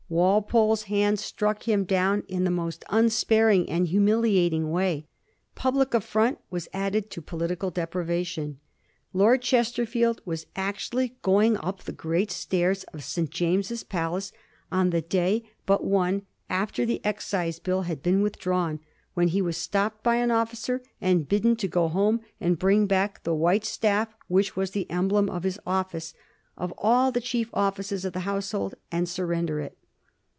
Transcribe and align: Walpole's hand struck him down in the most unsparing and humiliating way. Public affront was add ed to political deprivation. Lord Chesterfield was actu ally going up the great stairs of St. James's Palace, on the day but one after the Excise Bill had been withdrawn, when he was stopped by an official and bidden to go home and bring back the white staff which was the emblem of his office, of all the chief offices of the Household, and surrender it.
Walpole's 0.11 0.83
hand 0.83 1.19
struck 1.19 1.63
him 1.69 1.85
down 1.85 2.23
in 2.27 2.43
the 2.43 2.51
most 2.51 2.83
unsparing 2.89 3.69
and 3.69 3.87
humiliating 3.87 4.69
way. 4.69 5.07
Public 5.55 5.93
affront 5.93 6.37
was 6.49 6.67
add 6.73 6.97
ed 6.97 7.09
to 7.11 7.21
political 7.21 7.71
deprivation. 7.71 8.59
Lord 9.13 9.41
Chesterfield 9.41 10.21
was 10.25 10.47
actu 10.53 10.89
ally 10.97 11.07
going 11.21 11.55
up 11.59 11.83
the 11.83 11.93
great 11.93 12.29
stairs 12.29 12.83
of 12.91 13.05
St. 13.05 13.29
James's 13.29 13.85
Palace, 13.85 14.33
on 14.69 14.89
the 14.89 14.99
day 15.01 15.49
but 15.65 15.85
one 15.85 16.23
after 16.49 16.85
the 16.85 16.99
Excise 17.05 17.59
Bill 17.59 17.83
had 17.83 18.03
been 18.03 18.21
withdrawn, 18.21 18.81
when 19.13 19.29
he 19.29 19.41
was 19.41 19.55
stopped 19.55 20.03
by 20.03 20.17
an 20.17 20.29
official 20.29 20.79
and 20.99 21.29
bidden 21.29 21.55
to 21.55 21.69
go 21.69 21.87
home 21.87 22.19
and 22.37 22.59
bring 22.59 22.85
back 22.85 23.23
the 23.23 23.33
white 23.33 23.63
staff 23.63 24.13
which 24.27 24.57
was 24.57 24.71
the 24.71 24.91
emblem 24.91 25.29
of 25.29 25.43
his 25.43 25.57
office, 25.65 26.13
of 26.57 26.73
all 26.77 27.13
the 27.13 27.21
chief 27.21 27.49
offices 27.53 28.03
of 28.03 28.11
the 28.11 28.27
Household, 28.27 28.75
and 28.91 29.07
surrender 29.07 29.61
it. 29.61 29.77